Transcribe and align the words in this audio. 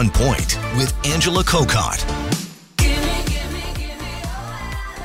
On 0.00 0.08
Point 0.08 0.56
with 0.78 0.94
Angela 1.04 1.44
Kokott. 1.44 2.02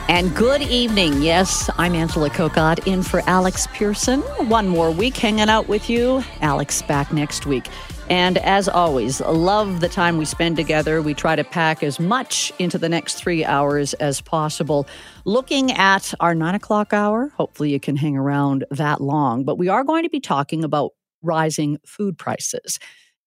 And 0.07 0.33
good 0.33 0.61
evening. 0.61 1.21
Yes, 1.21 1.69
I'm 1.77 1.93
Angela 1.93 2.29
Kokott 2.29 2.87
in 2.87 3.03
for 3.03 3.21
Alex 3.27 3.67
Pearson. 3.73 4.21
One 4.47 4.69
more 4.69 4.89
week 4.91 5.17
hanging 5.17 5.49
out 5.49 5.67
with 5.67 5.89
you. 5.89 6.23
Alex 6.39 6.81
back 6.81 7.11
next 7.11 7.45
week. 7.45 7.67
And 8.09 8.37
as 8.37 8.69
always, 8.69 9.19
love 9.19 9.81
the 9.81 9.89
time 9.89 10.17
we 10.17 10.23
spend 10.23 10.55
together. 10.55 11.01
We 11.01 11.13
try 11.13 11.35
to 11.35 11.43
pack 11.43 11.83
as 11.83 11.99
much 11.99 12.53
into 12.57 12.77
the 12.77 12.87
next 12.87 13.15
three 13.15 13.43
hours 13.43 13.95
as 13.95 14.21
possible. 14.21 14.87
Looking 15.25 15.73
at 15.73 16.13
our 16.21 16.33
nine 16.33 16.55
o'clock 16.55 16.93
hour, 16.93 17.33
hopefully 17.35 17.71
you 17.71 17.81
can 17.81 17.97
hang 17.97 18.15
around 18.15 18.63
that 18.71 19.01
long, 19.01 19.43
but 19.43 19.57
we 19.57 19.67
are 19.67 19.83
going 19.83 20.03
to 20.03 20.09
be 20.09 20.21
talking 20.21 20.63
about 20.63 20.91
rising 21.21 21.79
food 21.85 22.17
prices. 22.17 22.79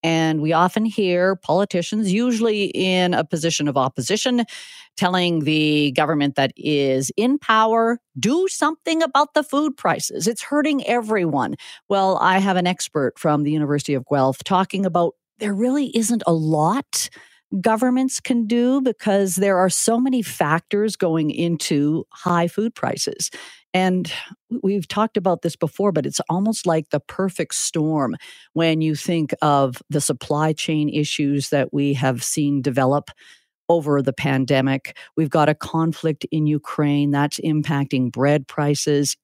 And 0.02 0.40
we 0.40 0.52
often 0.52 0.84
hear 0.84 1.36
politicians, 1.36 2.12
usually 2.12 2.66
in 2.66 3.14
a 3.14 3.24
position 3.24 3.68
of 3.68 3.76
opposition, 3.76 4.44
telling 4.96 5.40
the 5.40 5.92
government 5.92 6.36
that 6.36 6.52
is 6.56 7.10
in 7.16 7.38
power, 7.38 7.98
do 8.18 8.46
something 8.48 9.02
about 9.02 9.34
the 9.34 9.42
food 9.42 9.76
prices. 9.76 10.26
It's 10.26 10.42
hurting 10.42 10.86
everyone. 10.86 11.56
Well, 11.88 12.18
I 12.18 12.38
have 12.38 12.56
an 12.56 12.66
expert 12.66 13.18
from 13.18 13.42
the 13.42 13.50
University 13.50 13.94
of 13.94 14.04
Guelph 14.10 14.42
talking 14.44 14.86
about 14.86 15.14
there 15.38 15.54
really 15.54 15.96
isn't 15.96 16.22
a 16.26 16.32
lot 16.32 17.08
governments 17.60 18.20
can 18.20 18.46
do 18.46 18.80
because 18.80 19.36
there 19.36 19.58
are 19.58 19.70
so 19.70 19.98
many 19.98 20.22
factors 20.22 20.96
going 20.96 21.30
into 21.30 22.04
high 22.10 22.48
food 22.48 22.74
prices. 22.74 23.30
And 23.74 24.10
we've 24.62 24.88
talked 24.88 25.16
about 25.16 25.42
this 25.42 25.56
before, 25.56 25.92
but 25.92 26.06
it's 26.06 26.20
almost 26.28 26.66
like 26.66 26.90
the 26.90 27.00
perfect 27.00 27.54
storm 27.54 28.16
when 28.52 28.80
you 28.80 28.94
think 28.94 29.34
of 29.42 29.82
the 29.90 30.00
supply 30.00 30.52
chain 30.52 30.88
issues 30.88 31.50
that 31.50 31.72
we 31.72 31.94
have 31.94 32.22
seen 32.22 32.62
develop 32.62 33.10
over 33.68 34.00
the 34.00 34.12
pandemic. 34.12 34.96
We've 35.16 35.30
got 35.30 35.48
a 35.48 35.54
conflict 35.54 36.26
in 36.30 36.46
Ukraine 36.46 37.10
that's 37.10 37.38
impacting 37.40 38.10
bread 38.10 38.48
prices, 38.48 39.16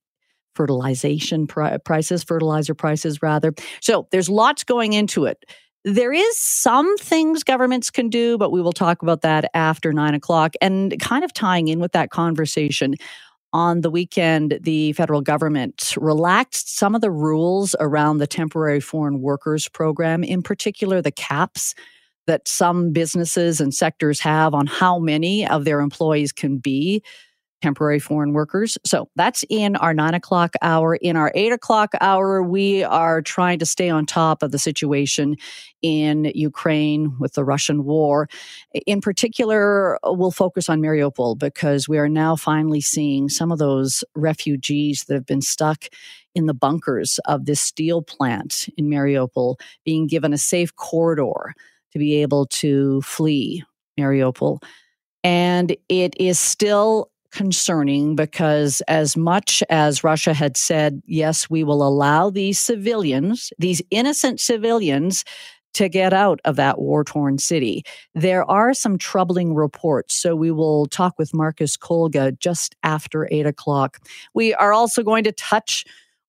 fertilization 0.54 1.46
pri- 1.46 1.78
prices, 1.78 2.22
fertilizer 2.22 2.74
prices, 2.74 3.22
rather. 3.22 3.54
So 3.80 4.06
there's 4.12 4.28
lots 4.28 4.64
going 4.64 4.92
into 4.92 5.24
it. 5.24 5.44
There 5.84 6.12
is 6.12 6.38
some 6.38 6.96
things 6.96 7.44
governments 7.44 7.90
can 7.90 8.08
do, 8.08 8.38
but 8.38 8.50
we 8.50 8.62
will 8.62 8.72
talk 8.72 9.02
about 9.02 9.20
that 9.20 9.50
after 9.52 9.92
nine 9.92 10.14
o'clock. 10.14 10.54
And 10.62 10.98
kind 10.98 11.24
of 11.24 11.34
tying 11.34 11.68
in 11.68 11.78
with 11.78 11.92
that 11.92 12.10
conversation, 12.10 12.94
on 13.52 13.82
the 13.82 13.90
weekend, 13.90 14.58
the 14.62 14.94
federal 14.94 15.20
government 15.20 15.94
relaxed 15.96 16.76
some 16.76 16.94
of 16.96 17.00
the 17.02 17.10
rules 17.10 17.76
around 17.78 18.18
the 18.18 18.26
temporary 18.26 18.80
foreign 18.80 19.20
workers 19.20 19.68
program, 19.68 20.24
in 20.24 20.42
particular 20.42 21.00
the 21.00 21.12
caps 21.12 21.74
that 22.26 22.48
some 22.48 22.92
businesses 22.92 23.60
and 23.60 23.72
sectors 23.72 24.18
have 24.18 24.54
on 24.54 24.66
how 24.66 24.98
many 24.98 25.46
of 25.46 25.64
their 25.64 25.80
employees 25.80 26.32
can 26.32 26.58
be 26.58 27.00
temporary 27.64 27.98
foreign 27.98 28.34
workers. 28.34 28.76
So 28.84 29.08
that's 29.16 29.42
in 29.48 29.74
our 29.76 29.94
nine 29.94 30.12
o'clock 30.12 30.52
hour. 30.60 30.96
In 30.96 31.16
our 31.16 31.32
eight 31.34 31.50
o'clock 31.50 31.94
hour, 32.02 32.42
we 32.42 32.84
are 32.84 33.22
trying 33.22 33.58
to 33.60 33.64
stay 33.64 33.88
on 33.88 34.04
top 34.04 34.42
of 34.42 34.50
the 34.50 34.58
situation 34.58 35.36
in 35.80 36.30
Ukraine 36.34 37.16
with 37.18 37.32
the 37.32 37.42
Russian 37.42 37.84
war. 37.84 38.28
In 38.86 39.00
particular, 39.00 39.98
we'll 40.04 40.30
focus 40.30 40.68
on 40.68 40.82
Mariupol 40.82 41.38
because 41.38 41.88
we 41.88 41.96
are 41.96 42.08
now 42.08 42.36
finally 42.36 42.82
seeing 42.82 43.30
some 43.30 43.50
of 43.50 43.58
those 43.58 44.04
refugees 44.14 45.04
that 45.04 45.14
have 45.14 45.24
been 45.24 45.40
stuck 45.40 45.84
in 46.34 46.44
the 46.44 46.52
bunkers 46.52 47.18
of 47.24 47.46
this 47.46 47.62
steel 47.62 48.02
plant 48.02 48.66
in 48.76 48.90
Mariupol 48.90 49.56
being 49.86 50.06
given 50.06 50.34
a 50.34 50.38
safe 50.38 50.76
corridor 50.76 51.54
to 51.92 51.98
be 51.98 52.20
able 52.20 52.44
to 52.46 53.00
flee 53.00 53.64
Mariupol. 53.98 54.62
And 55.22 55.74
it 55.88 56.12
is 56.20 56.38
still 56.38 57.08
concerning 57.34 58.16
because, 58.16 58.80
as 58.88 59.16
much 59.16 59.62
as 59.68 60.02
Russia 60.02 60.32
had 60.32 60.56
said, 60.56 61.02
yes, 61.04 61.50
we 61.50 61.62
will 61.64 61.86
allow 61.86 62.30
these 62.30 62.58
civilians, 62.58 63.52
these 63.58 63.82
innocent 63.90 64.40
civilians, 64.40 65.24
to 65.74 65.88
get 65.88 66.12
out 66.12 66.40
of 66.44 66.56
that 66.56 66.78
war 66.78 67.04
torn 67.04 67.36
city. 67.36 67.82
There 68.14 68.48
are 68.48 68.72
some 68.72 68.96
troubling 68.96 69.54
reports, 69.54 70.14
so 70.14 70.36
we 70.36 70.50
will 70.50 70.86
talk 70.86 71.18
with 71.18 71.34
Marcus 71.34 71.76
Kolga 71.76 72.38
just 72.38 72.76
after 72.82 73.28
eight 73.30 73.44
o'clock. 73.44 73.98
We 74.34 74.54
are 74.54 74.72
also 74.72 75.02
going 75.02 75.24
to 75.24 75.32
touch 75.32 75.84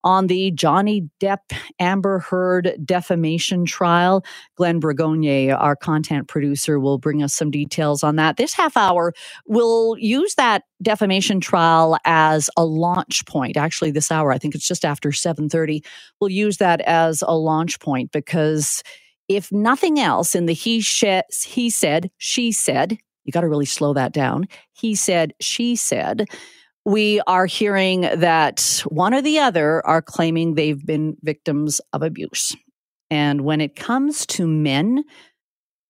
on 0.05 0.27
the 0.27 0.51
Johnny 0.53 1.09
Depp 1.21 1.39
Amber 1.81 2.19
Heard 2.19 2.77
defamation 2.85 3.65
trial. 3.65 4.25
Glenn 4.57 4.81
Bragonier, 4.81 5.59
our 5.59 5.75
content 5.75 6.29
producer, 6.29 6.79
will 6.79 6.99
bring 6.99 7.23
us 7.23 7.35
some 7.35 7.51
details 7.51 8.03
on 8.03 8.17
that. 8.17 8.37
This 8.37 8.53
half 8.53 8.77
hour 8.77 9.09
we'll 9.47 9.97
use 9.99 10.35
that 10.35 10.63
defamation 10.83 11.41
trial 11.41 11.97
as 12.05 12.49
a 12.57 12.65
launch 12.65 13.25
point. 13.27 13.57
Actually, 13.57 13.91
this 13.91 14.11
hour, 14.11 14.33
I 14.33 14.39
think 14.39 14.55
it's 14.55 14.67
just 14.67 14.85
after 14.85 15.11
7:30, 15.11 15.85
we'll 16.21 16.31
use 16.31 16.57
that 16.59 16.81
as 16.83 17.23
a 17.27 17.37
launch 17.37 17.79
point 17.81 18.11
because 18.13 18.83
if 19.29 19.51
nothing 19.51 19.99
else 19.99 20.35
in 20.35 20.47
the 20.47 20.53
he, 20.53 20.81
she, 20.81 21.21
he 21.45 21.71
said, 21.71 22.11
she 22.19 22.51
said, 22.53 22.97
you 23.25 23.31
got 23.33 23.41
to 23.41 23.49
really 23.49 23.65
slow 23.65 23.93
that 23.95 24.13
down. 24.13 24.47
He 24.73 24.95
said, 24.95 25.33
she 25.41 25.77
said 25.77 26.27
we 26.85 27.19
are 27.25 27.47
hearing 27.47 28.01
that 28.01 28.83
one 28.87 29.13
or 29.13 29.21
the 29.21 29.39
other 29.39 29.85
are 29.85 30.01
claiming 30.01 30.53
they've 30.53 30.85
been 30.85 31.17
victims 31.23 31.81
of 31.93 32.03
abuse. 32.03 32.55
And 33.09 33.41
when 33.41 33.59
it 33.59 33.75
comes 33.75 34.25
to 34.27 34.47
men 34.47 35.03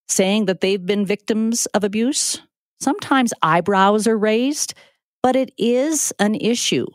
saying 0.07 0.45
that 0.45 0.61
they've 0.61 0.85
been 0.85 1.05
victims 1.05 1.65
of 1.67 1.83
abuse, 1.83 2.41
sometimes 2.79 3.33
eyebrows 3.41 4.07
are 4.07 4.17
raised, 4.17 4.73
but 5.21 5.35
it 5.35 5.51
is 5.57 6.13
an 6.19 6.35
issue. 6.35 6.85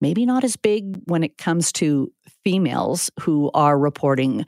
Maybe 0.00 0.26
not 0.26 0.44
as 0.44 0.56
big 0.56 1.00
when 1.06 1.22
it 1.22 1.38
comes 1.38 1.72
to 1.72 2.12
females 2.44 3.10
who 3.20 3.50
are 3.54 3.78
reporting 3.78 4.44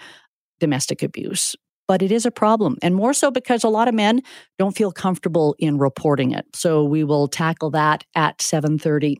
domestic 0.60 1.02
abuse, 1.02 1.56
but 1.88 2.02
it 2.02 2.12
is 2.12 2.24
a 2.24 2.30
problem 2.30 2.76
and 2.82 2.94
more 2.94 3.12
so 3.12 3.30
because 3.30 3.64
a 3.64 3.68
lot 3.68 3.88
of 3.88 3.94
men 3.94 4.22
don't 4.58 4.76
feel 4.76 4.92
comfortable 4.92 5.56
in 5.58 5.78
reporting 5.78 6.30
it. 6.30 6.44
So 6.54 6.84
we 6.84 7.02
will 7.02 7.26
tackle 7.26 7.70
that 7.70 8.04
at 8.14 8.38
7.30 8.38 9.16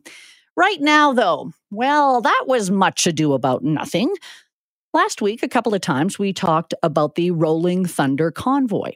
right 0.56 0.80
now 0.80 1.12
though 1.12 1.52
well 1.70 2.20
that 2.20 2.44
was 2.46 2.70
much 2.70 3.06
ado 3.06 3.32
about 3.32 3.64
nothing. 3.64 4.14
Last 4.94 5.20
week 5.20 5.42
a 5.42 5.48
couple 5.48 5.74
of 5.74 5.80
times 5.80 6.18
we 6.18 6.32
talked 6.32 6.74
about 6.82 7.14
the 7.16 7.30
rolling 7.32 7.84
thunder 7.86 8.30
convoy 8.30 8.92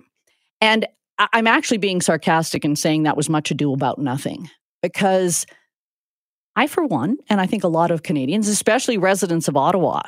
and 0.61 0.87
i'm 1.19 1.47
actually 1.47 1.77
being 1.77 2.01
sarcastic 2.01 2.65
in 2.65 2.75
saying 2.75 3.03
that 3.03 3.17
was 3.17 3.29
much 3.29 3.51
ado 3.51 3.75
about 3.75 3.99
nothing 3.99 4.49
because 4.83 5.45
i 6.57 6.67
for 6.67 6.87
one 6.87 7.19
and 7.29 7.41
i 7.41 7.47
think 7.47 7.65
a 7.65 7.69
lot 7.69 7.91
of 7.91 8.03
canadians 8.03 8.49
especially 8.49 8.97
residents 8.97 9.49
of 9.49 9.57
ottawa 9.57 10.01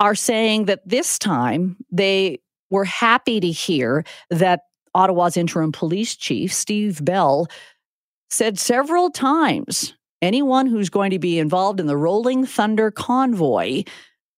are 0.00 0.14
saying 0.14 0.64
that 0.64 0.86
this 0.86 1.18
time 1.18 1.76
they 1.92 2.38
we're 2.70 2.84
happy 2.84 3.40
to 3.40 3.50
hear 3.50 4.04
that 4.30 4.60
Ottawa's 4.94 5.36
interim 5.36 5.72
police 5.72 6.16
chief, 6.16 6.52
Steve 6.52 7.04
Bell, 7.04 7.46
said 8.30 8.58
several 8.58 9.10
times 9.10 9.94
anyone 10.20 10.66
who's 10.66 10.90
going 10.90 11.10
to 11.10 11.18
be 11.18 11.38
involved 11.38 11.80
in 11.80 11.86
the 11.86 11.96
Rolling 11.96 12.44
Thunder 12.44 12.90
convoy 12.90 13.84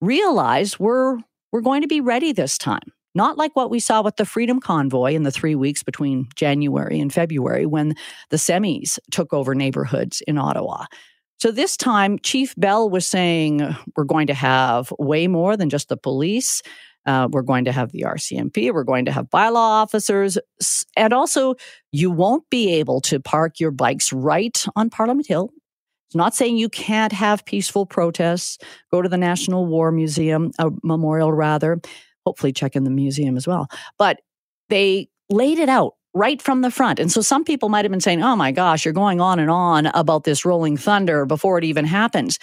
realize 0.01 0.79
we're 0.79 1.17
we're 1.51 1.61
going 1.61 1.81
to 1.81 1.87
be 1.87 1.99
ready 2.01 2.31
this 2.31 2.57
time. 2.57 2.93
not 3.13 3.37
like 3.37 3.55
what 3.55 3.69
we 3.69 3.79
saw 3.79 4.01
with 4.01 4.15
the 4.15 4.25
Freedom 4.25 4.59
Convoy 4.59 5.13
in 5.13 5.23
the 5.23 5.31
three 5.31 5.55
weeks 5.55 5.83
between 5.83 6.27
January 6.35 6.99
and 6.99 7.13
February 7.13 7.65
when 7.65 7.93
the 8.29 8.37
semis 8.37 8.99
took 9.11 9.33
over 9.33 9.53
neighborhoods 9.53 10.21
in 10.27 10.37
Ottawa. 10.37 10.85
So 11.39 11.51
this 11.51 11.75
time, 11.75 12.19
Chief 12.19 12.53
Bell 12.55 12.89
was 12.89 13.05
saying 13.05 13.75
we're 13.97 14.03
going 14.03 14.27
to 14.27 14.33
have 14.33 14.93
way 14.99 15.27
more 15.27 15.57
than 15.57 15.69
just 15.69 15.89
the 15.89 15.97
police. 15.97 16.61
Uh, 17.05 17.27
we're 17.31 17.41
going 17.41 17.65
to 17.65 17.71
have 17.71 17.91
the 17.91 18.01
RCMP. 18.01 18.71
We're 18.73 18.83
going 18.83 19.05
to 19.05 19.11
have 19.11 19.29
bylaw 19.29 19.55
officers. 19.55 20.37
And 20.95 21.13
also, 21.13 21.55
you 21.91 22.11
won't 22.11 22.49
be 22.49 22.73
able 22.75 23.01
to 23.01 23.19
park 23.19 23.59
your 23.59 23.71
bikes 23.71 24.13
right 24.13 24.65
on 24.75 24.89
Parliament 24.89 25.27
Hill. 25.27 25.51
It's 26.07 26.15
not 26.15 26.35
saying 26.35 26.57
you 26.57 26.69
can't 26.69 27.13
have 27.13 27.45
peaceful 27.45 27.85
protests, 27.85 28.57
go 28.91 29.01
to 29.01 29.07
the 29.07 29.17
National 29.17 29.65
War 29.65 29.91
Museum, 29.91 30.51
uh, 30.59 30.69
Memorial 30.83 31.31
rather, 31.31 31.79
hopefully 32.25 32.51
check 32.51 32.75
in 32.75 32.83
the 32.83 32.89
museum 32.89 33.37
as 33.37 33.47
well. 33.47 33.67
But 33.97 34.19
they 34.69 35.09
laid 35.29 35.57
it 35.57 35.69
out 35.69 35.93
right 36.13 36.41
from 36.41 36.61
the 36.61 36.71
front. 36.71 36.99
And 36.99 37.11
so 37.11 37.21
some 37.21 37.43
people 37.43 37.69
might 37.69 37.85
have 37.85 37.91
been 37.91 38.01
saying, 38.01 38.21
oh 38.21 38.35
my 38.35 38.51
gosh, 38.51 38.83
you're 38.83 38.93
going 38.93 39.21
on 39.21 39.39
and 39.39 39.49
on 39.49 39.85
about 39.87 40.25
this 40.25 40.43
rolling 40.43 40.75
thunder 40.75 41.25
before 41.25 41.57
it 41.57 41.63
even 41.63 41.85
happens. 41.85 42.37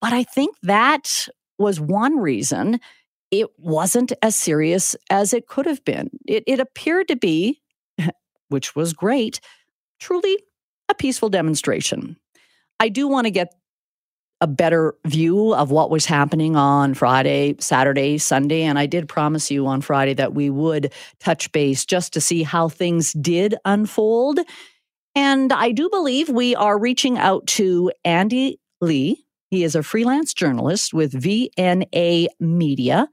But 0.00 0.12
I 0.12 0.22
think 0.22 0.56
that 0.62 1.26
was 1.58 1.80
one 1.80 2.18
reason 2.18 2.80
it 3.30 3.48
wasn't 3.58 4.12
as 4.22 4.36
serious 4.36 4.96
as 5.08 5.32
it 5.32 5.46
could 5.46 5.66
have 5.66 5.84
been. 5.84 6.10
It, 6.26 6.44
it 6.46 6.60
appeared 6.60 7.08
to 7.08 7.16
be, 7.16 7.60
which 8.48 8.74
was 8.74 8.92
great, 8.92 9.40
truly 9.98 10.38
a 10.88 10.94
peaceful 10.94 11.28
demonstration. 11.28 12.16
I 12.80 12.88
do 12.88 13.06
want 13.06 13.26
to 13.26 13.30
get 13.30 13.54
a 14.40 14.46
better 14.46 14.94
view 15.06 15.54
of 15.54 15.70
what 15.70 15.90
was 15.90 16.06
happening 16.06 16.56
on 16.56 16.94
Friday, 16.94 17.56
Saturday, 17.60 18.16
Sunday. 18.16 18.62
And 18.62 18.78
I 18.78 18.86
did 18.86 19.06
promise 19.06 19.50
you 19.50 19.66
on 19.66 19.82
Friday 19.82 20.14
that 20.14 20.34
we 20.34 20.48
would 20.48 20.92
touch 21.18 21.52
base 21.52 21.84
just 21.84 22.14
to 22.14 22.20
see 22.20 22.42
how 22.42 22.68
things 22.68 23.12
did 23.12 23.54
unfold. 23.66 24.40
And 25.14 25.52
I 25.52 25.72
do 25.72 25.90
believe 25.90 26.28
we 26.30 26.54
are 26.54 26.78
reaching 26.78 27.18
out 27.18 27.46
to 27.48 27.92
Andy 28.04 28.58
Lee, 28.80 29.26
he 29.50 29.64
is 29.64 29.74
a 29.74 29.82
freelance 29.82 30.32
journalist 30.32 30.94
with 30.94 31.12
VNA 31.12 32.28
Media. 32.38 33.08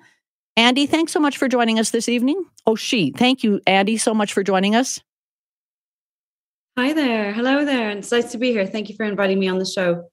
Andy, 0.55 0.85
thanks 0.85 1.11
so 1.11 1.19
much 1.19 1.37
for 1.37 1.47
joining 1.47 1.79
us 1.79 1.89
this 1.89 2.07
evening. 2.07 2.43
Oh, 2.65 2.75
she. 2.75 3.11
Thank 3.11 3.43
you, 3.43 3.61
Andy, 3.67 3.97
so 3.97 4.13
much 4.13 4.33
for 4.33 4.43
joining 4.43 4.75
us. 4.75 4.99
Hi 6.77 6.93
there. 6.93 7.33
Hello 7.33 7.65
there. 7.65 7.89
And 7.89 7.99
It's 7.99 8.11
nice 8.11 8.31
to 8.31 8.37
be 8.37 8.51
here. 8.51 8.65
Thank 8.67 8.89
you 8.89 8.95
for 8.95 9.03
inviting 9.03 9.39
me 9.39 9.47
on 9.47 9.57
the 9.57 9.65
show. 9.65 10.09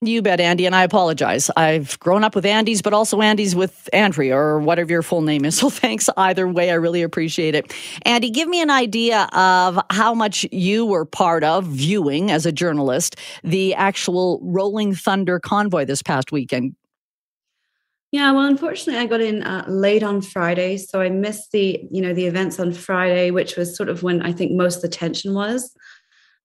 You 0.00 0.22
bet, 0.22 0.38
Andy, 0.38 0.64
and 0.64 0.76
I 0.76 0.84
apologize. 0.84 1.50
I've 1.56 1.98
grown 1.98 2.22
up 2.22 2.36
with 2.36 2.46
Andy's, 2.46 2.82
but 2.82 2.92
also 2.92 3.20
Andy's 3.20 3.56
with 3.56 3.88
Andrea 3.92 4.36
or 4.36 4.60
whatever 4.60 4.92
your 4.92 5.02
full 5.02 5.22
name 5.22 5.44
is. 5.44 5.58
So 5.68 5.70
thanks 5.70 6.08
either 6.16 6.46
way. 6.46 6.70
I 6.70 6.74
really 6.74 7.02
appreciate 7.02 7.56
it. 7.56 7.74
Andy, 8.02 8.30
give 8.30 8.48
me 8.48 8.62
an 8.62 8.70
idea 8.70 9.28
of 9.32 9.80
how 9.90 10.14
much 10.14 10.46
you 10.52 10.86
were 10.86 11.04
part 11.04 11.42
of 11.42 11.64
viewing 11.64 12.30
as 12.30 12.46
a 12.46 12.52
journalist 12.52 13.16
the 13.42 13.74
actual 13.74 14.38
Rolling 14.40 14.94
Thunder 14.94 15.40
convoy 15.40 15.84
this 15.84 16.00
past 16.00 16.30
weekend. 16.30 16.76
Yeah, 18.12 18.30
well, 18.30 18.46
unfortunately, 18.46 19.02
I 19.02 19.06
got 19.06 19.20
in 19.20 19.42
uh, 19.42 19.64
late 19.66 20.04
on 20.04 20.22
Friday, 20.22 20.76
so 20.76 21.00
I 21.00 21.08
missed 21.08 21.50
the 21.50 21.84
you 21.90 22.00
know 22.00 22.14
the 22.14 22.26
events 22.26 22.60
on 22.60 22.72
Friday, 22.72 23.32
which 23.32 23.56
was 23.56 23.76
sort 23.76 23.88
of 23.88 24.04
when 24.04 24.22
I 24.22 24.32
think 24.32 24.52
most 24.52 24.76
of 24.76 24.82
the 24.82 24.88
tension 24.88 25.34
was. 25.34 25.74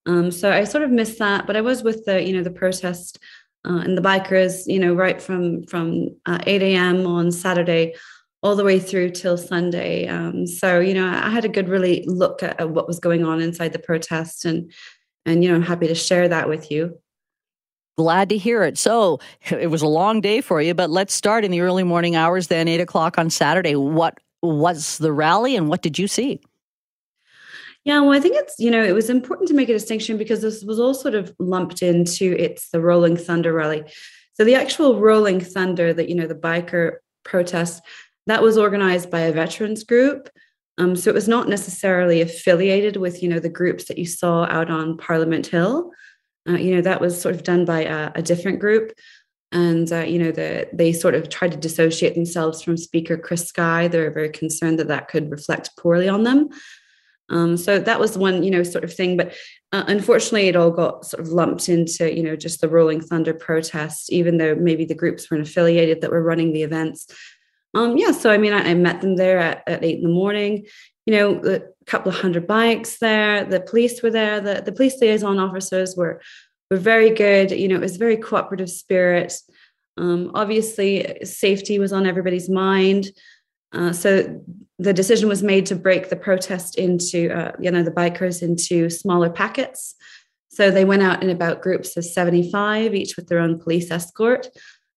Um, 0.05 0.31
so 0.31 0.51
I 0.51 0.63
sort 0.63 0.83
of 0.83 0.91
missed 0.91 1.19
that, 1.19 1.47
but 1.47 1.55
I 1.55 1.61
was 1.61 1.83
with 1.83 2.03
the 2.05 2.21
you 2.21 2.33
know 2.33 2.44
the 2.44 2.51
protest 2.51 3.19
uh, 3.65 3.77
and 3.77 3.98
the 3.98 4.01
bikers, 4.01 4.63
you 4.68 4.80
know, 4.80 4.94
right 4.94 5.21
from 5.21 5.63
from 5.63 6.10
uh, 6.25 6.39
8 6.45 6.62
a.m. 6.62 7.07
on 7.07 7.31
Saturday 7.31 7.95
all 8.42 8.57
the 8.57 8.63
way 8.63 8.77
through 8.77 9.10
till 9.10 9.38
Sunday. 9.38 10.06
Um, 10.07 10.45
so 10.45 10.80
you 10.80 10.94
know, 10.94 11.07
I 11.07 11.30
had 11.30 11.45
a 11.45 11.50
good 11.50 11.69
really 11.69 12.04
look 12.06 12.44
at, 12.44 12.60
at, 12.60 12.69
what 12.69 12.88
was 12.88 13.00
going 13.00 13.24
on 13.24 13.42
inside 13.42 13.74
the 13.74 13.80
protest, 13.80 14.45
and 14.45 14.71
and 15.25 15.44
you 15.44 15.50
know, 15.50 15.56
I'm 15.56 15.62
happy 15.62 15.88
to 15.88 15.95
share 15.95 16.27
that 16.27 16.50
with 16.50 16.69
you. 16.69 17.00
Glad 17.98 18.30
to 18.30 18.38
hear 18.38 18.63
it. 18.63 18.77
So 18.77 19.19
it 19.50 19.69
was 19.69 19.81
a 19.81 19.88
long 19.88 20.19
day 20.19 20.42
for 20.42 20.62
you, 20.62 20.74
but 20.74 20.89
let's 20.89 21.13
start 21.13 21.45
in 21.45 21.51
the 21.51 21.62
early 21.62 21.83
morning 21.83 22.15
hours. 22.15 22.48
Then 22.48 22.68
eight 22.68 22.81
o'clock 22.81 23.18
on 23.18 23.30
Saturday. 23.30 23.75
What 23.75 24.18
was 24.42 24.98
the 24.98 25.13
rally, 25.13 25.56
and 25.56 25.69
what 25.69 25.81
did 25.81 25.98
you 25.98 26.07
see? 26.07 26.42
Yeah, 27.85 28.00
well, 28.00 28.13
I 28.13 28.19
think 28.21 28.35
it's, 28.38 28.56
you 28.59 28.71
know, 28.71 28.81
it 28.81 28.94
was 28.94 29.09
important 29.09 29.50
to 29.50 29.53
make 29.53 29.68
a 29.68 29.74
distinction 29.74 30.18
because 30.18 30.41
this 30.41 30.63
was 30.63 30.80
all 30.80 30.94
sort 30.94 31.15
of 31.15 31.33
lumped 31.38 31.81
into 31.81 32.33
it's 32.39 32.69
the 32.69 32.80
Rolling 32.80 33.18
Thunder 33.18 33.51
rally. 33.51 33.83
So 34.35 34.45
the 34.45 34.56
actual 34.56 35.00
Rolling 35.00 35.41
Thunder 35.41 35.94
that, 35.94 36.07
you 36.07 36.15
know, 36.15 36.27
the 36.27 36.35
biker 36.35 36.97
protest, 37.25 37.83
that 38.27 38.41
was 38.41 38.57
organized 38.57 39.12
by 39.12 39.21
a 39.21 39.33
veterans 39.33 39.83
group. 39.83 40.30
Um, 40.77 40.95
so 40.95 41.09
it 41.09 41.13
was 41.13 41.27
not 41.27 41.50
necessarily 41.50 42.21
affiliated 42.21 42.95
with, 42.95 43.21
you 43.21 43.30
know, 43.30 43.39
the 43.39 43.50
groups 43.50 43.86
that 43.86 43.97
you 43.97 44.06
saw 44.06 44.45
out 44.45 44.71
on 44.71 44.97
Parliament 44.97 45.47
Hill. 45.47 45.91
Uh, 46.47 46.53
you 46.53 46.75
know, 46.75 46.81
that 46.81 47.01
was 47.01 47.19
sort 47.19 47.36
of 47.36 47.44
done 47.44 47.65
by 47.65 47.83
a, 47.83 48.12
a 48.15 48.21
different 48.21 48.59
group. 48.59 48.94
And, 49.51 49.91
uh, 49.91 50.00
you 50.00 50.18
know, 50.18 50.31
the, 50.31 50.68
they 50.74 50.94
sort 50.94 51.15
of 51.15 51.29
tried 51.29 51.51
to 51.51 51.57
dissociate 51.57 52.15
themselves 52.15 52.63
from 52.63 52.75
Speaker 52.75 53.18
Chris 53.18 53.47
Sky. 53.47 53.88
They're 53.88 54.09
very 54.09 54.29
concerned 54.29 54.79
that 54.79 54.88
that 54.88 55.09
could 55.09 55.29
reflect 55.29 55.77
poorly 55.77 56.09
on 56.09 56.24
them. 56.24 56.50
Um, 57.30 57.58
so 57.58 57.80
that 57.80 58.00
was 58.00 58.18
one, 58.18 58.44
you 58.44 58.52
know, 58.52 58.64
sort 58.64 58.84
of 58.84 58.94
thing. 58.94 59.18
But 59.18 59.34
uh, 59.72 59.84
unfortunately, 59.88 60.48
it 60.48 60.56
all 60.56 60.72
got 60.72 61.06
sort 61.06 61.22
of 61.22 61.30
lumped 61.30 61.70
into, 61.70 62.16
you 62.16 62.24
know, 62.24 62.36
just 62.36 62.62
the 62.62 62.70
Rolling 62.70 63.02
Thunder 63.02 63.34
protest, 63.34 64.12
even 64.12 64.38
though 64.38 64.56
maybe 64.56 64.86
the 64.86 64.96
groups 64.96 65.30
weren't 65.30 65.48
affiliated 65.48 66.02
that 66.02 66.12
were 66.12 66.22
running 66.22 66.54
the 66.54 66.64
events. 66.64 67.08
Um, 67.74 67.98
yeah, 67.98 68.12
so 68.12 68.30
I 68.30 68.38
mean, 68.38 68.54
I, 68.54 68.70
I 68.70 68.74
met 68.75 69.02
them 69.02 69.16
there 69.16 69.40
at, 69.40 69.64
at, 69.68 69.84
eight 69.84 69.98
in 69.98 70.04
the 70.04 70.10
morning. 70.10 70.66
You 71.06 71.14
know, 71.16 71.42
a 71.44 71.62
couple 71.86 72.12
of 72.12 72.20
hundred 72.20 72.46
bikes 72.46 73.00
there. 73.00 73.44
The 73.44 73.60
police 73.60 74.02
were 74.02 74.12
there. 74.12 74.40
The, 74.40 74.62
the 74.64 74.72
police 74.72 75.02
liaison 75.02 75.40
officers 75.40 75.96
were 75.96 76.22
were 76.70 76.78
very 76.78 77.10
good. 77.10 77.52
You 77.52 77.68
know, 77.68 77.75
it 77.75 77.81
was 77.81 77.96
a 77.96 78.00
very 78.00 78.18
cooperative 78.18 78.70
spirit. 78.70 79.34
Um, 79.98 80.31
obviously, 80.34 81.20
safety 81.24 81.80
was 81.80 81.94
on 81.94 82.06
everybody's 82.06 82.50
mind. 82.50 83.08
Uh, 83.74 83.92
so 83.92 84.42
the 84.80 84.94
decision 84.94 85.28
was 85.28 85.44
made 85.44 85.66
to 85.68 85.75
break 85.75 86.10
the 86.10 86.16
protest 86.16 86.78
into, 86.78 87.31
uh, 87.31 87.52
you 87.60 87.72
know, 87.72 87.84
the 87.84 87.92
bikers 87.92 88.42
into 88.42 88.90
smaller 88.90 89.30
packets. 89.30 89.96
So 90.50 90.70
they 90.70 90.86
went 90.86 91.02
out 91.02 91.24
in 91.24 91.30
about 91.30 91.62
groups 91.62 91.98
of 91.98 92.06
75, 92.06 92.94
each 92.94 93.16
with 93.16 93.28
their 93.28 93.40
own 93.40 93.60
police 93.60 93.90
escort, 93.90 94.48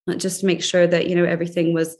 uh, 0.08 0.14
just 0.14 0.40
to 0.40 0.46
make 0.46 0.62
sure 0.62 0.87
that, 0.87 1.08
you 1.08 1.14
know, 1.14 1.25
everything 1.25 1.73
was 1.73 1.96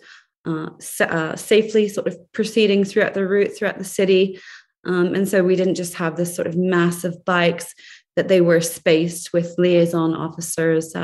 uh, 0.47 1.35
safely 1.35 1.89
sort 1.89 2.07
of 2.07 2.33
proceeding 2.33 2.85
throughout 2.85 3.15
the 3.15 3.27
route, 3.27 3.57
throughout 3.57 3.79
the 3.79 3.85
city. 3.85 4.39
Um, 4.85 5.15
and 5.15 5.29
so 5.29 5.43
we 5.43 5.57
didn't 5.57 5.75
just 5.75 5.95
have 5.95 6.17
this 6.17 6.35
sort 6.35 6.47
of 6.47 6.57
massive 6.57 7.25
bikes 7.25 7.75
that 8.15 8.29
they 8.29 8.41
were 8.41 8.61
spaced 8.61 9.33
with 9.33 9.55
liaison 9.59 10.15
officers, 10.15 10.95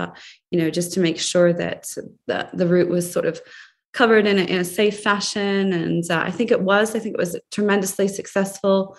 you 0.50 0.58
know, 0.58 0.70
just 0.70 0.92
to 0.92 1.00
make 1.00 1.18
sure 1.18 1.52
that 1.52 1.92
the, 2.26 2.48
the 2.54 2.66
route 2.66 2.88
was 2.88 3.10
sort 3.10 3.26
of 3.26 3.40
covered 3.92 4.26
in 4.26 4.38
a, 4.38 4.42
in 4.42 4.58
a 4.58 4.64
safe 4.64 5.00
fashion. 5.00 5.72
And 5.72 6.10
uh, 6.10 6.22
I 6.24 6.30
think 6.30 6.50
it 6.50 6.62
was, 6.62 6.94
I 6.94 6.98
think 6.98 7.14
it 7.14 7.20
was 7.20 7.38
tremendously 7.50 8.08
successful. 8.08 8.96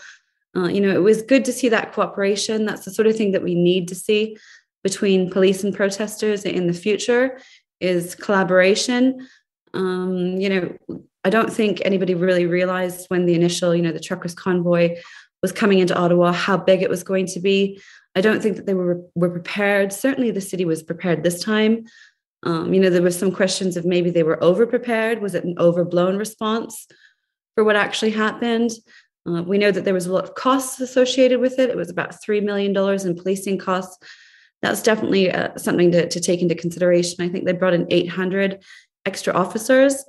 Uh, 0.56 0.68
you 0.68 0.80
know, 0.82 0.94
it 0.94 1.02
was 1.02 1.24
good 1.24 1.46
to 1.46 1.54
see 1.54 1.70
that 1.70 1.94
cooperation. 1.94 2.66
That's 2.66 2.86
the 2.86 2.92
sort 2.92 3.08
of 3.08 3.16
thing 3.16 3.32
that 3.32 3.44
we 3.44 3.56
need 3.56 3.88
to 3.88 3.96
see 3.96 4.38
between 4.84 5.32
police 5.32 5.64
and 5.64 5.74
protesters 5.74 6.46
in 6.46 6.68
the 6.68 6.74
future 6.74 7.40
is 7.80 8.16
collaboration. 8.16 9.28
Um, 9.74 10.38
you 10.38 10.50
know, 10.50 11.02
I 11.24 11.30
don't 11.30 11.52
think 11.52 11.82
anybody 11.84 12.14
really 12.14 12.46
realized 12.46 13.08
when 13.10 13.26
the 13.26 13.34
initial, 13.34 13.74
you 13.74 13.82
know, 13.82 13.92
the 13.92 14.00
truckers 14.00 14.36
convoy 14.36 14.98
was 15.42 15.52
coming 15.52 15.80
into 15.80 15.98
Ottawa 15.98 16.32
how 16.32 16.58
big 16.58 16.82
it 16.82 16.90
was 16.90 17.04
going 17.04 17.26
to 17.28 17.40
be. 17.40 17.82
I 18.16 18.22
don't 18.22 18.42
think 18.42 18.58
that 18.58 18.66
they 18.66 18.76
were 18.76 19.02
were 19.16 19.30
prepared. 19.30 19.92
Certainly, 19.92 20.32
the 20.32 20.42
city 20.42 20.66
was 20.66 20.84
prepared 20.84 21.24
this 21.24 21.44
time. 21.44 21.86
Um, 22.44 22.74
you 22.74 22.80
know, 22.80 22.90
there 22.90 23.02
was 23.02 23.18
some 23.18 23.32
questions 23.32 23.78
of 23.78 23.86
maybe 23.86 24.10
they 24.10 24.24
were 24.24 24.44
over 24.44 24.66
prepared. 24.66 25.22
Was 25.22 25.36
it 25.36 25.46
an 25.46 25.56
overblown 25.58 26.18
response 26.18 26.88
for 27.56 27.64
what 27.64 27.76
actually 27.76 28.12
happened? 28.12 28.72
Uh, 29.26 29.42
we 29.44 29.58
know 29.58 29.72
that 29.72 29.86
there 29.86 29.94
was 29.94 30.06
a 30.06 30.14
lot 30.14 30.26
of 30.26 30.36
costs 30.36 30.80
associated 30.82 31.40
with 31.40 31.58
it. 31.58 31.70
It 31.70 31.78
was 31.78 31.90
about 31.90 32.16
$3 32.22 32.44
million 32.44 32.76
in 32.76 33.16
policing 33.16 33.58
costs. 33.58 33.98
That's 34.62 34.82
definitely 34.82 35.32
uh, 35.32 35.58
something 35.58 35.92
to, 35.92 36.08
to, 36.08 36.20
take 36.20 36.42
into 36.42 36.56
consideration. 36.56 37.24
I 37.24 37.30
think 37.30 37.46
they 37.46 37.54
brought 37.54 37.74
in 37.74 37.88
800 37.90 38.64
extra 39.06 39.34
officers. 39.34 40.04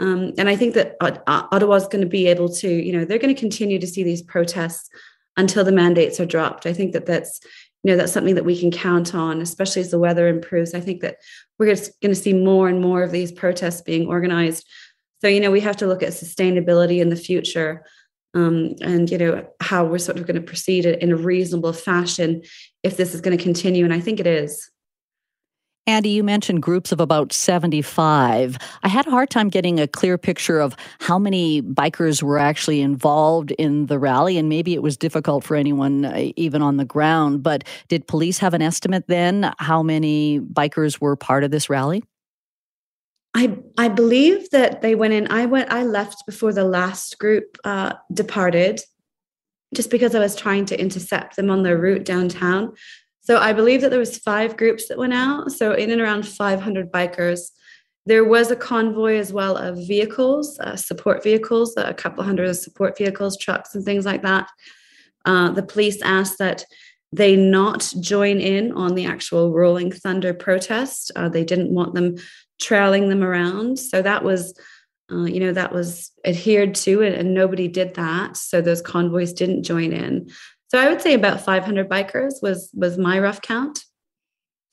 Um, 0.00 0.32
and 0.38 0.48
I 0.48 0.56
think 0.56 0.74
that 0.74 0.96
Ottawa 1.00 1.74
is 1.74 1.88
going 1.88 2.02
to 2.02 2.08
be 2.08 2.28
able 2.28 2.48
to, 2.48 2.68
you 2.68 2.92
know, 2.92 3.04
they're 3.04 3.18
going 3.18 3.34
to 3.34 3.40
continue 3.40 3.78
to 3.80 3.86
see 3.86 4.04
these 4.04 4.22
protests 4.22 4.88
until 5.36 5.64
the 5.64 5.72
mandates 5.72 6.20
are 6.20 6.26
dropped. 6.26 6.66
I 6.66 6.72
think 6.72 6.92
that 6.92 7.06
that's, 7.06 7.40
you 7.84 7.90
know 7.90 7.96
that's 7.96 8.12
something 8.12 8.34
that 8.34 8.44
we 8.44 8.58
can 8.58 8.70
count 8.70 9.14
on 9.14 9.40
especially 9.40 9.82
as 9.82 9.90
the 9.90 9.98
weather 9.98 10.28
improves. 10.28 10.74
I 10.74 10.80
think 10.80 11.00
that 11.02 11.16
we're 11.58 11.66
going 11.66 11.78
to 12.02 12.14
see 12.14 12.32
more 12.32 12.68
and 12.68 12.80
more 12.80 13.02
of 13.02 13.10
these 13.10 13.32
protests 13.32 13.80
being 13.80 14.06
organized. 14.06 14.66
So 15.20 15.28
you 15.28 15.40
know 15.40 15.50
we 15.50 15.60
have 15.60 15.76
to 15.78 15.86
look 15.86 16.02
at 16.02 16.10
sustainability 16.10 17.00
in 17.00 17.08
the 17.08 17.16
future 17.16 17.84
um, 18.34 18.74
and 18.82 19.10
you 19.10 19.18
know 19.18 19.46
how 19.60 19.84
we're 19.84 19.98
sort 19.98 20.18
of 20.18 20.26
going 20.26 20.36
to 20.36 20.42
proceed 20.42 20.86
in 20.86 21.12
a 21.12 21.16
reasonable 21.16 21.72
fashion 21.72 22.42
if 22.82 22.96
this 22.96 23.14
is 23.14 23.20
going 23.20 23.36
to 23.36 23.42
continue 23.42 23.84
and 23.84 23.94
i 23.94 24.00
think 24.00 24.20
it 24.20 24.26
is 24.26 24.70
Andy, 25.88 26.10
you 26.10 26.22
mentioned 26.22 26.60
groups 26.60 26.92
of 26.92 27.00
about 27.00 27.32
75. 27.32 28.58
I 28.82 28.88
had 28.88 29.06
a 29.06 29.10
hard 29.10 29.30
time 29.30 29.48
getting 29.48 29.80
a 29.80 29.88
clear 29.88 30.18
picture 30.18 30.60
of 30.60 30.76
how 31.00 31.18
many 31.18 31.62
bikers 31.62 32.22
were 32.22 32.38
actually 32.38 32.82
involved 32.82 33.52
in 33.52 33.86
the 33.86 33.98
rally, 33.98 34.36
and 34.36 34.50
maybe 34.50 34.74
it 34.74 34.82
was 34.82 34.98
difficult 34.98 35.44
for 35.44 35.56
anyone 35.56 36.04
uh, 36.04 36.30
even 36.36 36.60
on 36.60 36.76
the 36.76 36.84
ground. 36.84 37.42
But 37.42 37.64
did 37.88 38.06
police 38.06 38.36
have 38.36 38.52
an 38.52 38.60
estimate 38.60 39.06
then 39.06 39.50
how 39.56 39.82
many 39.82 40.40
bikers 40.40 41.00
were 41.00 41.16
part 41.16 41.42
of 41.42 41.52
this 41.52 41.70
rally? 41.70 42.04
I 43.32 43.56
I 43.78 43.88
believe 43.88 44.50
that 44.50 44.82
they 44.82 44.94
went 44.94 45.14
in. 45.14 45.26
I 45.32 45.46
went. 45.46 45.72
I 45.72 45.84
left 45.84 46.26
before 46.26 46.52
the 46.52 46.64
last 46.64 47.18
group 47.18 47.56
uh, 47.64 47.94
departed, 48.12 48.82
just 49.74 49.88
because 49.88 50.14
I 50.14 50.18
was 50.18 50.36
trying 50.36 50.66
to 50.66 50.78
intercept 50.78 51.36
them 51.36 51.48
on 51.48 51.62
their 51.62 51.78
route 51.78 52.04
downtown. 52.04 52.74
So 53.28 53.36
I 53.36 53.52
believe 53.52 53.82
that 53.82 53.90
there 53.90 53.98
was 53.98 54.16
five 54.16 54.56
groups 54.56 54.88
that 54.88 54.96
went 54.96 55.12
out. 55.12 55.52
So 55.52 55.72
in 55.72 55.90
and 55.90 56.00
around 56.00 56.26
500 56.26 56.90
bikers. 56.90 57.50
There 58.06 58.24
was 58.24 58.50
a 58.50 58.56
convoy 58.56 59.18
as 59.18 59.34
well 59.34 59.58
of 59.58 59.76
vehicles, 59.86 60.58
uh, 60.60 60.76
support 60.76 61.22
vehicles, 61.22 61.74
a 61.76 61.92
couple 61.92 62.24
hundred 62.24 62.54
support 62.54 62.96
vehicles, 62.96 63.36
trucks, 63.36 63.74
and 63.74 63.84
things 63.84 64.06
like 64.06 64.22
that. 64.22 64.48
Uh, 65.26 65.50
the 65.50 65.62
police 65.62 66.00
asked 66.00 66.38
that 66.38 66.64
they 67.12 67.36
not 67.36 67.92
join 68.00 68.40
in 68.40 68.72
on 68.72 68.94
the 68.94 69.04
actual 69.04 69.52
Rolling 69.52 69.92
Thunder 69.92 70.32
protest. 70.32 71.12
Uh, 71.14 71.28
they 71.28 71.44
didn't 71.44 71.70
want 71.70 71.92
them 71.92 72.16
trailing 72.58 73.10
them 73.10 73.22
around. 73.22 73.78
So 73.78 74.00
that 74.00 74.24
was, 74.24 74.58
uh, 75.12 75.24
you 75.24 75.40
know, 75.40 75.52
that 75.52 75.74
was 75.74 76.12
adhered 76.24 76.74
to, 76.76 77.02
and, 77.02 77.14
and 77.14 77.34
nobody 77.34 77.68
did 77.68 77.92
that. 77.96 78.38
So 78.38 78.62
those 78.62 78.80
convoys 78.80 79.34
didn't 79.34 79.64
join 79.64 79.92
in. 79.92 80.30
So 80.68 80.78
I 80.78 80.88
would 80.88 81.00
say 81.00 81.14
about 81.14 81.40
500 81.40 81.88
bikers 81.88 82.34
was 82.42 82.70
was 82.74 82.98
my 82.98 83.18
rough 83.18 83.40
count. 83.40 83.84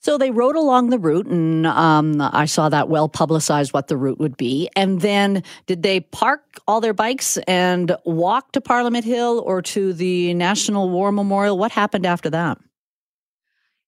So 0.00 0.18
they 0.18 0.30
rode 0.30 0.54
along 0.54 0.90
the 0.90 1.00
route, 1.00 1.26
and 1.26 1.66
um, 1.66 2.20
I 2.20 2.44
saw 2.44 2.68
that 2.68 2.88
well 2.88 3.08
publicized 3.08 3.72
what 3.72 3.88
the 3.88 3.96
route 3.96 4.20
would 4.20 4.36
be. 4.36 4.68
And 4.76 5.00
then 5.00 5.42
did 5.66 5.82
they 5.82 5.98
park 6.00 6.60
all 6.68 6.80
their 6.80 6.92
bikes 6.94 7.38
and 7.48 7.96
walk 8.04 8.52
to 8.52 8.60
Parliament 8.60 9.04
Hill 9.04 9.42
or 9.44 9.62
to 9.62 9.92
the 9.92 10.32
National 10.34 10.90
War 10.90 11.10
Memorial? 11.10 11.58
What 11.58 11.72
happened 11.72 12.06
after 12.06 12.30
that? 12.30 12.58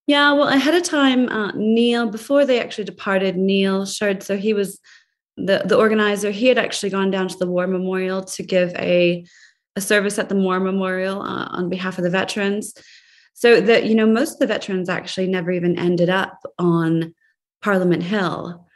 Yeah, 0.08 0.32
well, 0.32 0.48
ahead 0.48 0.74
of 0.74 0.82
time, 0.82 1.28
uh, 1.28 1.52
Neil, 1.54 2.08
before 2.08 2.46
they 2.46 2.58
actually 2.58 2.84
departed, 2.84 3.36
Neil 3.36 3.84
Sheard, 3.84 4.22
so 4.22 4.36
he 4.36 4.54
was 4.54 4.80
the, 5.36 5.62
the 5.66 5.76
organizer. 5.76 6.30
He 6.30 6.46
had 6.46 6.58
actually 6.58 6.90
gone 6.90 7.10
down 7.10 7.28
to 7.28 7.36
the 7.36 7.46
War 7.46 7.66
Memorial 7.66 8.24
to 8.24 8.42
give 8.42 8.74
a 8.74 9.24
a 9.78 9.80
service 9.80 10.18
at 10.18 10.28
the 10.28 10.34
War 10.34 10.60
Memorial 10.60 11.22
uh, 11.22 11.46
on 11.50 11.70
behalf 11.70 11.96
of 11.96 12.04
the 12.04 12.10
veterans. 12.10 12.74
So 13.32 13.60
that 13.60 13.86
you 13.86 13.94
know, 13.94 14.06
most 14.06 14.34
of 14.34 14.38
the 14.40 14.46
veterans 14.46 14.88
actually 14.88 15.28
never 15.28 15.50
even 15.50 15.78
ended 15.78 16.10
up 16.10 16.40
on 16.58 17.14
Parliament 17.62 18.02
Hill. 18.02 18.66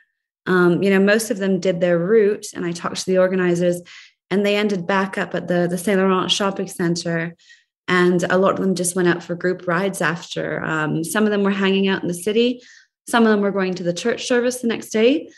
Um, 0.46 0.82
you 0.82 0.90
know, 0.90 1.00
most 1.00 1.30
of 1.30 1.38
them 1.38 1.60
did 1.60 1.80
their 1.80 1.98
route, 1.98 2.46
and 2.54 2.64
I 2.64 2.72
talked 2.72 2.98
to 2.98 3.06
the 3.06 3.18
organizers, 3.18 3.82
and 4.30 4.46
they 4.46 4.56
ended 4.56 4.86
back 4.86 5.18
up 5.18 5.34
at 5.34 5.48
the 5.48 5.66
the 5.68 5.78
Saint 5.78 5.98
Laurent 5.98 6.30
Shopping 6.30 6.68
Center, 6.68 7.34
and 7.88 8.22
a 8.30 8.38
lot 8.38 8.54
of 8.54 8.60
them 8.60 8.74
just 8.74 8.96
went 8.96 9.08
out 9.08 9.22
for 9.22 9.34
group 9.34 9.66
rides 9.66 10.00
after. 10.00 10.64
Um, 10.64 11.04
some 11.04 11.24
of 11.24 11.30
them 11.30 11.42
were 11.42 11.50
hanging 11.50 11.88
out 11.88 12.02
in 12.02 12.08
the 12.08 12.14
city, 12.14 12.62
some 13.08 13.24
of 13.24 13.30
them 13.30 13.40
were 13.40 13.50
going 13.50 13.74
to 13.74 13.82
the 13.82 13.92
church 13.92 14.26
service 14.26 14.60
the 14.60 14.68
next 14.68 14.90
day, 14.90 15.28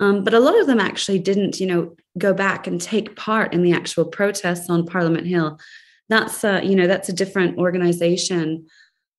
um, 0.00 0.24
but 0.24 0.34
a 0.34 0.40
lot 0.40 0.58
of 0.60 0.66
them 0.66 0.80
actually 0.80 1.18
didn't, 1.18 1.60
you 1.60 1.66
know, 1.66 1.94
go 2.18 2.34
back 2.34 2.66
and 2.66 2.80
take 2.80 3.16
part 3.16 3.52
in 3.52 3.62
the 3.62 3.72
actual 3.72 4.04
protests 4.04 4.68
on 4.68 4.86
Parliament 4.86 5.26
Hill. 5.26 5.58
That's, 6.08 6.44
uh, 6.44 6.60
you 6.62 6.74
know, 6.74 6.86
that's 6.86 7.08
a 7.08 7.12
different 7.12 7.58
organization 7.58 8.66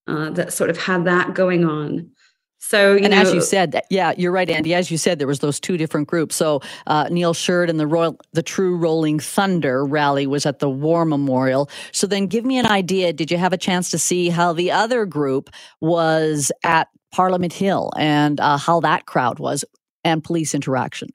uh, 0.06 0.30
that 0.30 0.52
sort 0.52 0.70
of 0.70 0.76
had 0.76 1.06
that 1.06 1.34
going 1.34 1.64
on. 1.64 2.10
So, 2.58 2.94
and 2.96 3.10
know, 3.10 3.20
as 3.20 3.34
you 3.34 3.42
said, 3.42 3.82
yeah, 3.90 4.14
you're 4.16 4.32
right, 4.32 4.48
Andy. 4.48 4.74
As 4.74 4.90
you 4.90 4.96
said, 4.96 5.18
there 5.18 5.26
was 5.26 5.40
those 5.40 5.60
two 5.60 5.76
different 5.76 6.08
groups. 6.08 6.34
So 6.34 6.62
uh, 6.86 7.08
Neil 7.10 7.34
Sheard 7.34 7.68
and 7.68 7.78
the 7.78 7.86
Royal, 7.86 8.18
the 8.32 8.42
True 8.42 8.78
Rolling 8.78 9.20
Thunder 9.20 9.84
rally 9.84 10.26
was 10.26 10.46
at 10.46 10.60
the 10.60 10.70
War 10.70 11.04
Memorial. 11.04 11.68
So 11.92 12.06
then, 12.06 12.26
give 12.26 12.46
me 12.46 12.56
an 12.58 12.64
idea. 12.64 13.12
Did 13.12 13.30
you 13.30 13.36
have 13.36 13.52
a 13.52 13.58
chance 13.58 13.90
to 13.90 13.98
see 13.98 14.30
how 14.30 14.54
the 14.54 14.70
other 14.70 15.04
group 15.04 15.50
was 15.82 16.50
at 16.62 16.88
Parliament 17.12 17.52
Hill 17.52 17.92
and 17.98 18.40
uh, 18.40 18.56
how 18.56 18.80
that 18.80 19.04
crowd 19.04 19.38
was 19.38 19.62
and 20.04 20.22
police 20.22 20.54
interaction? 20.54 21.08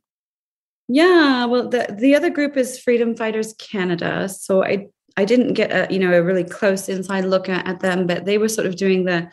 Yeah, 0.87 1.45
well, 1.45 1.69
the 1.69 1.95
the 1.97 2.15
other 2.15 2.29
group 2.29 2.57
is 2.57 2.79
Freedom 2.79 3.15
Fighters 3.15 3.53
Canada. 3.53 4.27
So 4.27 4.63
I 4.63 4.87
I 5.17 5.25
didn't 5.25 5.53
get 5.53 5.71
a 5.71 5.93
you 5.93 5.99
know 5.99 6.13
a 6.13 6.23
really 6.23 6.43
close 6.43 6.89
inside 6.89 7.25
look 7.25 7.47
at, 7.47 7.67
at 7.67 7.81
them, 7.81 8.07
but 8.07 8.25
they 8.25 8.37
were 8.37 8.49
sort 8.49 8.67
of 8.67 8.75
doing 8.75 9.05
the. 9.05 9.29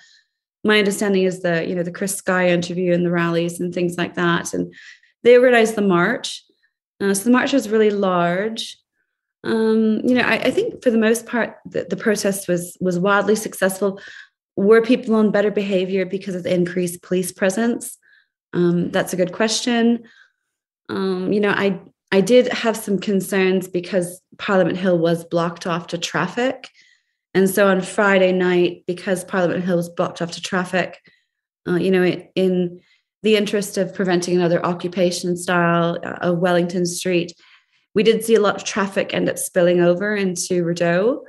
My 0.64 0.78
understanding 0.78 1.22
is 1.22 1.42
the 1.42 1.66
you 1.66 1.74
know 1.74 1.82
the 1.82 1.92
Chris 1.92 2.16
Sky 2.16 2.48
interview 2.48 2.92
and 2.92 3.06
the 3.06 3.10
rallies 3.10 3.60
and 3.60 3.72
things 3.72 3.96
like 3.96 4.14
that, 4.14 4.52
and 4.52 4.74
they 5.22 5.38
organized 5.38 5.76
the 5.76 5.82
march. 5.82 6.42
Uh, 7.00 7.14
so 7.14 7.24
the 7.24 7.30
march 7.30 7.52
was 7.52 7.68
really 7.68 7.90
large. 7.90 8.76
Um, 9.44 10.00
you 10.02 10.14
know, 10.14 10.22
I, 10.22 10.34
I, 10.38 10.50
think 10.50 10.82
for 10.82 10.90
the 10.90 10.98
most 10.98 11.26
part, 11.26 11.58
the, 11.66 11.86
the 11.88 11.96
protest 11.96 12.48
was 12.48 12.76
was 12.80 12.98
wildly 12.98 13.36
successful. 13.36 14.00
Were 14.56 14.82
people 14.82 15.14
on 15.14 15.30
better 15.30 15.50
behavior 15.50 16.04
because 16.04 16.34
of 16.34 16.42
the 16.42 16.52
increased 16.52 17.02
police 17.02 17.32
presence? 17.32 17.96
Um, 18.56 18.90
that's 18.90 19.12
a 19.12 19.16
good 19.16 19.32
question 19.32 20.04
um, 20.88 21.32
you 21.32 21.40
know, 21.40 21.50
I 21.50 21.80
I 22.12 22.20
did 22.20 22.48
have 22.52 22.76
some 22.76 22.98
concerns 22.98 23.68
because 23.68 24.20
Parliament 24.38 24.78
Hill 24.78 24.98
was 24.98 25.24
blocked 25.24 25.66
off 25.66 25.88
to 25.88 25.98
traffic. 25.98 26.68
And 27.34 27.50
so 27.50 27.66
on 27.66 27.80
Friday 27.82 28.32
night, 28.32 28.84
because 28.86 29.24
Parliament 29.24 29.64
Hill 29.64 29.76
was 29.76 29.90
blocked 29.90 30.22
off 30.22 30.30
to 30.32 30.40
traffic, 30.40 30.98
uh, 31.68 31.74
you 31.74 31.90
know, 31.90 32.04
in 32.04 32.80
the 33.22 33.36
interest 33.36 33.76
of 33.76 33.92
preventing 33.92 34.36
another 34.36 34.64
occupation 34.64 35.36
style 35.36 35.98
uh, 36.04 36.18
of 36.20 36.38
Wellington 36.38 36.86
Street, 36.86 37.32
we 37.94 38.02
did 38.02 38.24
see 38.24 38.36
a 38.36 38.40
lot 38.40 38.56
of 38.56 38.64
traffic 38.64 39.12
end 39.12 39.28
up 39.28 39.36
spilling 39.36 39.80
over 39.80 40.14
into 40.14 40.64
Rideau. 40.64 41.24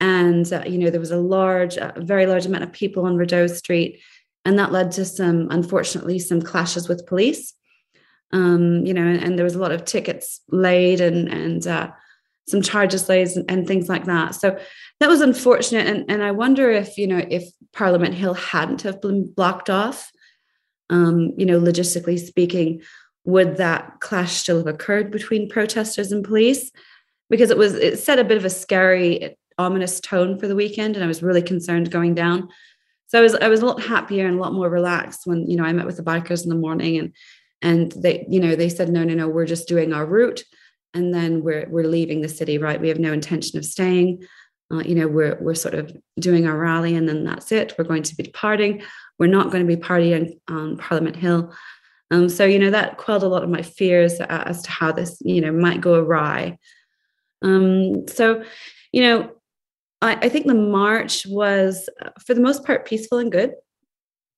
And, 0.00 0.50
uh, 0.52 0.62
you 0.66 0.78
know, 0.78 0.90
there 0.90 1.00
was 1.00 1.10
a 1.10 1.18
large, 1.18 1.76
a 1.76 1.92
very 1.96 2.26
large 2.26 2.46
amount 2.46 2.64
of 2.64 2.72
people 2.72 3.04
on 3.04 3.16
Rideau 3.16 3.48
Street. 3.48 4.00
And 4.44 4.58
that 4.58 4.72
led 4.72 4.92
to 4.92 5.04
some, 5.04 5.48
unfortunately, 5.50 6.18
some 6.18 6.42
clashes 6.42 6.88
with 6.88 7.06
police 7.06 7.54
um, 8.34 8.84
you 8.84 8.92
know, 8.92 9.06
and, 9.06 9.22
and, 9.22 9.38
there 9.38 9.44
was 9.44 9.54
a 9.54 9.60
lot 9.60 9.70
of 9.70 9.84
tickets 9.84 10.40
laid 10.48 11.00
and 11.00 11.28
and 11.28 11.66
uh, 11.66 11.90
some 12.48 12.62
charges 12.62 13.08
laid 13.08 13.28
and, 13.28 13.48
and, 13.48 13.66
things 13.66 13.88
like 13.88 14.06
that. 14.06 14.34
So 14.34 14.58
that 14.98 15.08
was 15.08 15.20
unfortunate, 15.20 15.86
and 15.86 16.04
and 16.10 16.22
I 16.22 16.32
wonder 16.32 16.68
if 16.70 16.98
you 16.98 17.06
know 17.06 17.24
if 17.30 17.44
Parliament 17.72 18.14
Hill 18.14 18.34
hadn't 18.34 18.82
have 18.82 19.00
been 19.00 19.32
blocked 19.32 19.70
off, 19.70 20.10
um, 20.90 21.32
you 21.36 21.46
know, 21.46 21.60
logistically 21.60 22.18
speaking, 22.18 22.82
would 23.24 23.56
that 23.58 24.00
clash 24.00 24.32
still 24.32 24.58
have 24.58 24.66
occurred 24.66 25.12
between 25.12 25.48
protesters 25.48 26.10
and 26.10 26.24
police? 26.24 26.72
Because 27.30 27.50
it 27.50 27.56
was 27.56 27.74
it 27.74 28.00
set 28.00 28.18
a 28.18 28.24
bit 28.24 28.36
of 28.36 28.44
a 28.44 28.50
scary, 28.50 29.36
ominous 29.58 30.00
tone 30.00 30.40
for 30.40 30.48
the 30.48 30.56
weekend, 30.56 30.96
and 30.96 31.04
I 31.04 31.08
was 31.08 31.22
really 31.22 31.42
concerned 31.42 31.92
going 31.92 32.14
down. 32.14 32.48
So 33.14 33.20
I 33.20 33.22
was 33.22 33.34
I 33.36 33.46
was 33.46 33.60
a 33.60 33.66
lot 33.66 33.80
happier 33.80 34.26
and 34.26 34.36
a 34.36 34.40
lot 34.40 34.54
more 34.54 34.68
relaxed 34.68 35.20
when 35.24 35.48
you 35.48 35.56
know 35.56 35.62
I 35.62 35.72
met 35.72 35.86
with 35.86 35.98
the 35.98 36.02
bikers 36.02 36.42
in 36.42 36.48
the 36.48 36.56
morning 36.56 36.98
and 36.98 37.12
and 37.62 37.92
they 37.92 38.26
you 38.28 38.40
know 38.40 38.56
they 38.56 38.68
said 38.68 38.88
no 38.88 39.04
no 39.04 39.14
no 39.14 39.28
we're 39.28 39.46
just 39.46 39.68
doing 39.68 39.92
our 39.92 40.04
route 40.04 40.42
and 40.94 41.14
then 41.14 41.44
we're 41.44 41.68
we're 41.70 41.86
leaving 41.86 42.22
the 42.22 42.28
city 42.28 42.58
right? 42.58 42.80
We 42.80 42.88
have 42.88 42.98
no 42.98 43.12
intention 43.12 43.56
of 43.56 43.64
staying. 43.64 44.26
Uh, 44.68 44.80
you 44.80 44.96
know 44.96 45.06
we're 45.06 45.38
we're 45.40 45.54
sort 45.54 45.74
of 45.74 45.96
doing 46.18 46.48
our 46.48 46.58
rally 46.58 46.96
and 46.96 47.08
then 47.08 47.22
that's 47.22 47.52
it. 47.52 47.76
We're 47.78 47.84
going 47.84 48.02
to 48.02 48.16
be 48.16 48.24
departing. 48.24 48.82
We're 49.20 49.28
not 49.28 49.52
going 49.52 49.64
to 49.64 49.76
be 49.76 49.80
partying 49.80 50.40
on 50.48 50.76
parliament 50.76 51.14
hill. 51.14 51.54
Um, 52.10 52.28
so 52.28 52.44
you 52.44 52.58
know 52.58 52.70
that 52.70 52.98
quelled 52.98 53.22
a 53.22 53.28
lot 53.28 53.44
of 53.44 53.48
my 53.48 53.62
fears 53.62 54.14
as 54.14 54.62
to 54.62 54.70
how 54.72 54.90
this 54.90 55.18
you 55.20 55.40
know 55.40 55.52
might 55.52 55.80
go 55.80 55.94
awry. 55.94 56.58
Um, 57.42 58.08
so 58.08 58.42
you 58.90 59.02
know 59.02 59.30
I, 60.02 60.14
I 60.14 60.28
think 60.28 60.46
the 60.46 60.54
march 60.54 61.26
was 61.26 61.88
for 62.24 62.34
the 62.34 62.40
most 62.40 62.64
part 62.64 62.86
peaceful 62.86 63.18
and 63.18 63.32
good. 63.32 63.54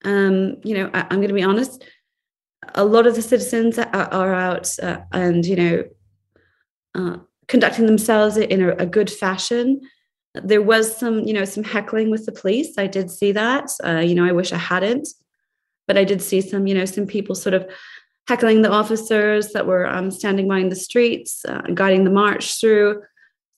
Um, 0.05 0.57
you 0.63 0.75
know 0.75 0.91
I, 0.93 1.03
i'm 1.11 1.19
going 1.19 1.29
to 1.29 1.35
be 1.35 1.43
honest 1.43 1.83
a 2.75 2.85
lot 2.85 3.07
of 3.07 3.15
the 3.15 3.23
citizens 3.23 3.79
are, 3.79 3.89
are 3.95 4.35
out 4.35 4.79
uh, 4.81 4.99
and 5.13 5.45
you 5.45 5.57
know 5.57 5.85
uh, 6.95 7.17
conducting 7.49 7.87
themselves 7.87 8.37
in 8.37 8.63
a, 8.63 8.77
a, 8.77 8.87
good 8.87 9.11
fashion 9.11 9.81
there 10.45 10.63
was 10.63 10.97
some 10.97 11.21
you 11.21 11.33
know 11.33 11.45
some 11.45 11.65
heckling 11.65 12.11
with 12.11 12.27
the 12.27 12.33
police. 12.33 12.77
I 12.79 12.87
did 12.87 13.11
see 13.11 13.33
that. 13.33 13.71
Uh, 13.85 13.99
you 13.99 14.15
know 14.15 14.25
i 14.25 14.33
wish 14.33 14.53
i 14.53 14.59
hadn't. 14.59 15.09
But 15.87 15.97
i 15.97 16.05
did 16.05 16.21
see 16.21 16.41
some 16.41 16.67
you 16.67 16.75
know 16.75 16.85
some 16.85 17.07
people 17.07 17.35
sort 17.35 17.55
of 17.55 17.69
heckling 18.29 18.63
the 18.63 18.71
officers 18.71 19.53
that 19.53 19.67
were 19.67 19.87
um, 19.87 20.11
standing 20.11 20.49
by 20.49 20.59
in 20.59 20.69
the 20.69 20.77
streets 20.77 21.45
uh, 21.49 21.63
guiding 21.75 22.05
the 22.05 22.11
march 22.11 22.61
through 22.61 23.03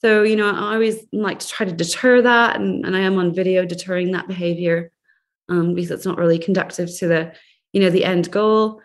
so 0.00 0.23
you 0.23 0.37
know 0.37 0.50
i 0.50 0.75
always 0.75 1.07
like 1.12 1.38
to 1.38 1.49
try 1.49 1.67
to 1.67 1.73
deter 1.73 2.23
that 2.23 2.57
and, 2.57 2.85
and 2.85 2.97
i 2.97 3.00
am 3.00 3.19
on 3.19 3.35
video 3.35 3.64
deterring 3.64 4.12
that 4.12 4.28
behavior 4.28 4.90
um, 5.49 5.75
because 5.75 5.90
it's 5.90 6.07
not 6.07 6.19
really 6.19 6.38
conductive 6.38 6.88
to 6.99 7.09
the 7.09 7.33
you 7.73 7.81
know 7.81 7.90
the 7.90 8.05
end 8.05 8.31
goal 8.31 8.81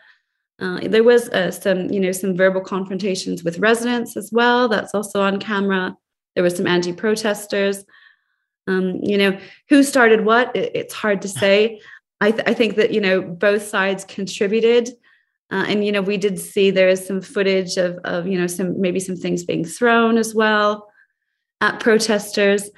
uh, 0.61 0.79
there 0.87 1.03
was 1.03 1.29
uh, 1.29 1.51
some, 1.51 1.89
you 1.89 1.99
know, 1.99 2.11
some 2.11 2.37
verbal 2.37 2.61
confrontations 2.61 3.43
with 3.43 3.59
residents 3.59 4.15
as 4.15 4.29
well. 4.31 4.69
That's 4.69 4.93
also 4.93 5.19
on 5.21 5.39
camera. 5.39 5.97
There 6.35 6.43
were 6.43 6.49
some 6.49 6.67
anti-protesters. 6.67 7.83
Um, 8.67 8.99
you 9.01 9.17
know, 9.17 9.37
who 9.67 9.83
started 9.83 10.23
what? 10.23 10.55
It, 10.55 10.71
it's 10.75 10.93
hard 10.93 11.21
to 11.23 11.27
say. 11.27 11.81
I, 12.21 12.31
th- 12.31 12.43
I 12.47 12.53
think 12.53 12.75
that 12.75 12.93
you 12.93 13.01
know 13.01 13.21
both 13.21 13.63
sides 13.63 14.05
contributed 14.05 14.89
uh, 15.51 15.65
and 15.67 15.85
you 15.85 15.91
know 15.91 16.01
we 16.01 16.15
did 16.15 16.39
see 16.39 16.71
there 16.71 16.87
is 16.87 17.05
some 17.05 17.21
footage 17.21 17.75
of, 17.75 17.97
of 18.05 18.27
you 18.27 18.39
know 18.39 18.47
some 18.47 18.79
maybe 18.79 19.01
some 19.01 19.17
things 19.17 19.43
being 19.43 19.65
thrown 19.65 20.17
as 20.17 20.33
well 20.33 20.87
at 21.63 21.79
protesters. 21.79 22.69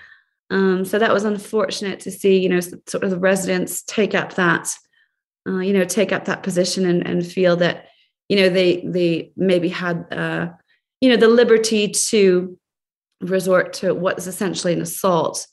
Um, 0.51 0.85
so 0.85 0.99
that 0.99 1.11
was 1.11 1.25
unfortunate 1.25 1.99
to 2.01 2.11
see 2.11 2.37
you 2.37 2.49
know 2.49 2.59
sort 2.59 3.03
of 3.03 3.09
the 3.09 3.19
residents 3.19 3.81
take 3.81 4.13
up 4.13 4.35
that 4.35 4.73
uh, 5.49 5.57
you 5.57 5.73
know 5.73 5.83
take 5.83 6.11
up 6.11 6.25
that 6.25 6.43
position 6.43 6.85
and, 6.85 7.05
and 7.05 7.25
feel 7.25 7.55
that 7.57 7.87
you 8.29 8.37
know 8.37 8.49
they 8.49 8.81
they 8.85 9.31
maybe 9.35 9.69
had 9.69 10.05
uh, 10.13 10.49
you 11.01 11.09
know 11.09 11.17
the 11.17 11.27
liberty 11.27 11.89
to 11.89 12.57
resort 13.21 13.73
to 13.73 13.93
what 13.93 14.19
is 14.19 14.27
essentially 14.27 14.71
an 14.71 14.81
assault. 14.81 15.47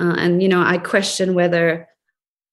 Uh, 0.00 0.16
and 0.16 0.42
you 0.42 0.48
know 0.48 0.62
i 0.62 0.78
question 0.78 1.34
whether 1.34 1.86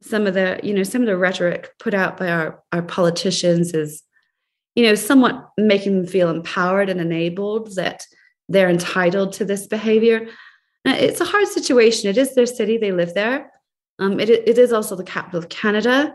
some 0.01 0.27
of 0.27 0.34
the 0.34 0.60
you 0.63 0.74
know 0.74 0.84
some 0.84 1.01
of 1.01 1.08
the 1.08 1.16
rhetoric 1.16 1.72
put 1.80 1.94
out 1.94 2.18
by 2.18 2.30
our 2.30 2.62
our 2.74 2.82
politicians 2.82 3.74
is 3.74 4.04
you 4.75 4.84
know 4.84 4.96
somewhat 4.96 5.50
making 5.58 5.96
them 5.96 6.06
feel 6.06 6.30
empowered 6.30 6.89
and 6.89 7.00
enabled 7.00 7.74
that 7.75 8.04
they're 8.50 8.70
entitled 8.70 9.34
to 9.34 9.46
this 9.46 9.68
behavior. 9.68 10.27
It's 10.86 11.22
a 11.22 11.25
hard 11.25 11.48
situation. 11.48 12.10
It 12.10 12.18
is 12.18 12.34
their 12.34 12.46
city. 12.46 12.77
They 12.77 12.92
live 12.92 13.13
there. 13.13 13.51
Um, 14.00 14.20
it, 14.20 14.30
it 14.30 14.58
is 14.58 14.72
also 14.72 14.96
the 14.96 15.04
capital 15.04 15.39
of 15.39 15.50
canada. 15.50 16.13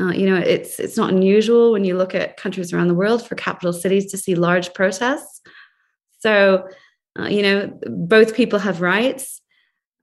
Uh, 0.00 0.10
you 0.10 0.28
know 0.28 0.36
it's 0.36 0.80
it's 0.80 0.96
not 0.96 1.12
unusual 1.12 1.70
when 1.70 1.84
you 1.84 1.96
look 1.96 2.16
at 2.16 2.36
countries 2.36 2.72
around 2.72 2.88
the 2.88 2.94
world 2.94 3.24
for 3.24 3.36
capital 3.36 3.72
cities 3.72 4.10
to 4.10 4.18
see 4.18 4.34
large 4.34 4.74
protests. 4.74 5.40
So 6.18 6.66
uh, 7.18 7.28
you 7.28 7.42
know 7.42 7.78
both 7.86 8.34
people 8.34 8.58
have 8.58 8.80
rights. 8.80 9.40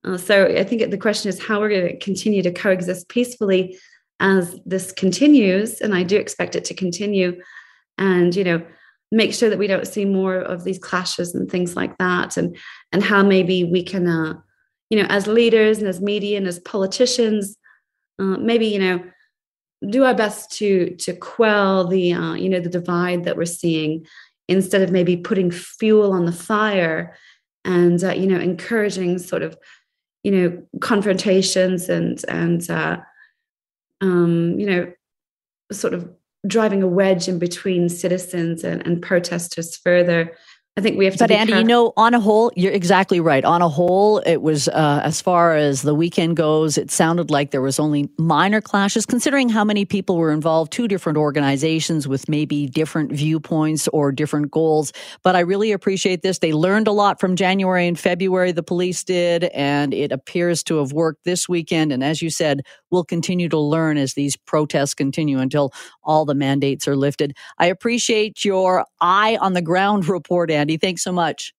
Uh, 0.04 0.18
so 0.18 0.46
I 0.46 0.64
think 0.64 0.90
the 0.90 0.98
question 0.98 1.30
is 1.30 1.44
how 1.44 1.60
we're 1.60 1.70
going 1.70 1.88
to 1.88 2.00
continue 2.00 2.42
to 2.42 2.52
coexist 2.52 3.10
peacefully 3.10 3.78
as 4.20 4.58
this 4.66 4.92
continues, 4.92 5.82
and 5.82 5.94
I 5.94 6.04
do 6.04 6.18
expect 6.18 6.56
it 6.56 6.66
to 6.66 6.74
continue. 6.74 7.42
And 7.98 8.34
you 8.34 8.46
know, 8.46 8.66
make 9.12 9.34
sure 9.34 9.50
that 9.50 9.60
we 9.60 9.68
don't 9.68 9.88
see 9.88 10.06
more 10.06 10.38
of 10.38 10.64
these 10.64 10.80
clashes 10.80 11.36
and 11.36 11.50
things 11.50 11.76
like 11.76 11.98
that, 11.98 12.38
and 12.38 12.58
and 12.92 13.04
how 13.04 13.24
maybe 13.24 13.64
we 13.64 13.84
can, 13.84 14.08
uh, 14.08 14.34
you 14.90 14.98
know, 15.00 15.08
as 15.10 15.28
leaders 15.28 15.80
and 15.80 15.88
as 15.88 16.02
media 16.02 16.38
and 16.38 16.48
as 16.48 16.60
politicians, 16.60 17.58
uh, 18.20 18.38
maybe 18.38 18.68
you 18.68 18.80
know, 18.80 19.04
do 19.90 20.06
our 20.06 20.16
best 20.16 20.52
to 20.58 20.96
to 20.96 21.14
quell 21.14 21.88
the 21.88 22.14
uh, 22.14 22.34
you 22.34 22.50
know 22.50 22.60
the 22.60 22.70
divide 22.70 23.26
that 23.26 23.38
we're 23.38 23.46
seeing, 23.46 24.06
instead 24.48 24.82
of 24.82 24.92
maybe 24.92 25.18
putting 25.18 25.52
fuel 25.52 26.14
on 26.14 26.26
the 26.26 26.32
fire, 26.32 27.18
and 27.66 28.04
uh, 28.04 28.14
you 28.14 28.28
know, 28.28 28.40
encouraging 28.40 29.20
sort 29.20 29.44
of 29.44 29.58
you 30.24 30.32
know 30.32 30.64
confrontations 30.80 31.90
and 31.90 32.24
and 32.28 32.70
uh, 32.70 32.98
um, 34.00 34.60
you 34.60 34.66
know 34.66 34.92
sort 35.72 35.94
of 35.94 36.10
driving 36.48 36.82
a 36.82 36.88
wedge 36.88 37.28
in 37.28 37.40
between 37.40 37.90
citizens 37.90 38.64
and, 38.64 38.86
and 38.86 39.02
protesters 39.02 39.78
further 39.78 40.36
I 40.78 40.82
think 40.82 40.98
we 40.98 41.04
have 41.04 41.16
to. 41.16 41.26
But 41.26 41.32
Andy, 41.32 41.52
you 41.52 41.66
know, 41.66 41.92
on 41.98 42.14
a 42.14 42.20
whole, 42.22 42.50
you're 42.56 42.72
exactly 42.72 43.20
right. 43.20 43.44
On 43.44 43.62
a 43.62 43.68
whole, 43.68 44.20
it 44.20 44.42
was 44.42 44.70
uh, 44.70 45.02
as 45.04 45.20
far 45.20 45.54
as 45.54 45.82
the 45.82 45.94
weekend 45.94 46.38
goes. 46.38 46.78
It 46.78 46.90
sounded 46.90 47.30
like 47.30 47.52
there 47.52 47.62
was 47.62 47.78
only 47.78 48.10
minor 48.18 48.62
clashes, 48.62 49.06
considering 49.06 49.50
how 49.50 49.66
many 49.66 49.84
people 49.84 50.16
were 50.16 50.32
involved. 50.32 50.72
Two 50.72 50.88
different 50.88 51.18
organizations 51.18 52.08
with 52.08 52.30
maybe 52.30 52.68
different 52.68 53.12
viewpoints 53.12 53.90
or 53.90 54.14
different 54.14 54.50
goals. 54.50 54.94
But 55.24 55.36
I 55.36 55.42
really 55.42 55.74
appreciate 55.74 56.22
this. 56.22 56.40
They 56.40 56.54
learned 56.54 56.88
a 56.88 56.94
lot 56.94 57.20
from 57.20 57.36
January 57.36 57.86
and 57.86 58.00
February. 58.00 58.54
The 58.54 58.64
police 58.64 59.04
did, 59.04 59.44
and 59.54 59.94
it 59.94 60.14
appears 60.14 60.64
to 60.64 60.78
have 60.78 60.94
worked 60.94 61.26
this 61.26 61.50
weekend. 61.50 61.92
And 61.92 62.02
as 62.02 62.22
you 62.22 62.30
said, 62.30 62.62
we'll 62.92 63.04
continue 63.04 63.50
to 63.50 63.60
learn 63.60 63.98
as 63.98 64.14
these 64.14 64.38
protests 64.38 64.94
continue 64.94 65.40
until 65.40 65.74
all 66.02 66.24
the 66.24 66.34
mandates 66.34 66.88
are 66.88 66.96
lifted. 66.96 67.36
I 67.58 67.66
appreciate 67.66 68.46
your 68.46 68.86
eye 69.02 69.38
on 69.42 69.52
the 69.52 69.62
ground 69.62 70.08
report. 70.08 70.50
Andy. 70.50 70.61
Thanks 70.70 71.04
so 71.04 71.12
much. 71.12 71.54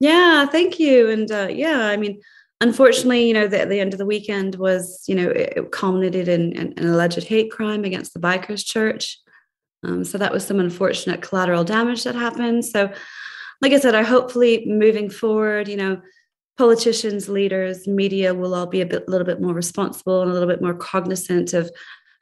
Yeah, 0.00 0.46
thank 0.46 0.78
you. 0.78 1.08
And 1.10 1.30
uh, 1.30 1.48
yeah, 1.50 1.86
I 1.86 1.96
mean, 1.96 2.20
unfortunately, 2.60 3.26
you 3.26 3.34
know, 3.34 3.46
the, 3.46 3.64
the 3.66 3.80
end 3.80 3.94
of 3.94 3.98
the 3.98 4.06
weekend 4.06 4.56
was, 4.56 5.04
you 5.06 5.14
know, 5.14 5.30
it, 5.30 5.54
it 5.56 5.72
culminated 5.72 6.28
in, 6.28 6.52
in, 6.52 6.74
an 6.76 6.86
alleged 6.88 7.24
hate 7.24 7.50
crime 7.50 7.84
against 7.84 8.12
the 8.12 8.20
Bikers 8.20 8.64
Church. 8.64 9.18
Um, 9.84 10.04
so 10.04 10.18
that 10.18 10.32
was 10.32 10.46
some 10.46 10.60
unfortunate 10.60 11.22
collateral 11.22 11.64
damage 11.64 12.04
that 12.04 12.14
happened. 12.14 12.64
So, 12.64 12.92
like 13.60 13.72
I 13.72 13.78
said, 13.78 13.94
I 13.94 14.02
hopefully 14.02 14.64
moving 14.66 15.10
forward, 15.10 15.68
you 15.68 15.76
know, 15.76 16.00
politicians, 16.56 17.28
leaders, 17.28 17.86
media 17.86 18.34
will 18.34 18.54
all 18.54 18.66
be 18.66 18.80
a 18.80 18.86
bit, 18.86 19.08
little 19.08 19.26
bit 19.26 19.40
more 19.40 19.54
responsible 19.54 20.22
and 20.22 20.30
a 20.30 20.34
little 20.34 20.48
bit 20.48 20.62
more 20.62 20.74
cognizant 20.74 21.52
of 21.52 21.70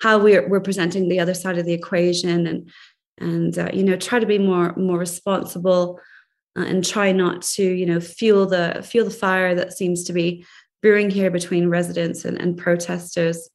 how 0.01 0.19
we're, 0.19 0.49
we're 0.49 0.61
presenting 0.61 1.09
the 1.09 1.21
other 1.21 1.35
side 1.35 1.59
of 1.59 1.67
the 1.67 1.73
equation 1.73 2.47
and 2.47 2.71
and 3.19 3.59
uh, 3.59 3.69
you 3.73 3.83
know 3.83 3.97
try 3.97 4.19
to 4.19 4.27
be 4.27 4.39
more 4.39 4.75
more 4.77 4.99
responsible 4.99 6.01
uh, 6.59 6.63
and 6.63 6.85
try 6.85 7.13
not 7.13 7.43
to 7.43 7.63
you 7.63 7.87
know 7.87 8.01
fuel 8.01 8.47
the 8.47 8.85
fuel 8.87 9.05
the 9.05 9.11
fire 9.11 9.55
that 9.55 9.73
seems 9.73 10.05
to 10.05 10.13
be 10.13 10.45
brewing 10.83 11.11
here 11.11 11.31
between 11.31 11.69
residents 11.69 12.25
and, 12.25 12.41
and 12.41 12.59
protesters. 12.59 13.49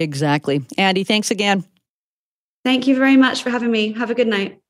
Exactly. 0.00 0.64
Andy 0.76 1.04
thanks 1.04 1.30
again. 1.30 1.64
Thank 2.64 2.86
you 2.86 2.96
very 2.96 3.16
much 3.16 3.42
for 3.42 3.50
having 3.50 3.70
me. 3.70 3.92
Have 3.92 4.10
a 4.10 4.14
good 4.14 4.28
night 4.28 4.60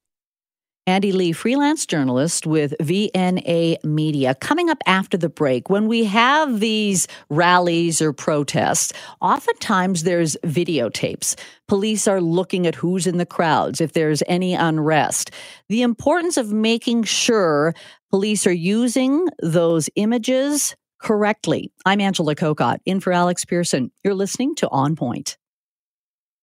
Andy 0.89 1.13
Lee, 1.13 1.33
freelance 1.33 1.85
journalist 1.85 2.47
with 2.47 2.73
VNA 2.81 3.85
Media. 3.85 4.35
Coming 4.37 4.71
up 4.71 4.79
after 4.87 5.19
the 5.19 5.29
break, 5.29 5.69
when 5.69 5.87
we 5.87 6.05
have 6.05 6.61
these 6.61 7.07
rallies 7.29 8.01
or 8.01 8.15
protests, 8.15 8.95
oftentimes 9.21 10.05
there's 10.05 10.35
videotapes. 10.45 11.39
Police 11.67 12.09
are 12.09 12.23
looking 12.23 12.67
at 12.67 12.75
who's 12.75 13.07
in 13.07 13.19
the 13.19 13.27
crowds, 13.27 13.83
if 13.83 13.93
there's 13.93 14.23
any 14.27 14.55
unrest. 14.55 15.31
The 15.69 15.83
importance 15.83 16.39
of 16.39 16.55
making 16.55 17.03
sure 17.03 17.75
police 18.09 18.47
are 18.47 18.51
using 18.51 19.29
those 19.43 19.91
images 19.95 20.75
correctly. 21.03 21.71
I'm 21.85 22.01
Angela 22.01 22.35
Kokott, 22.35 22.79
in 22.87 23.01
for 23.01 23.13
Alex 23.13 23.45
Pearson. 23.45 23.93
You're 24.03 24.15
listening 24.15 24.55
to 24.55 24.69
On 24.71 24.97
Point. 24.97 25.37